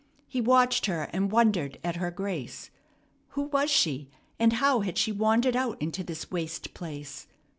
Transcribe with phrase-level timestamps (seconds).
[0.27, 2.71] He watched her, and wondered at her grace.
[3.37, 7.27] Who was she, and how had she wandered out into this waste place?